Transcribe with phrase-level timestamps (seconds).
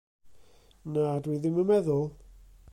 [0.93, 2.05] Na, dw i ddim yn meddwl.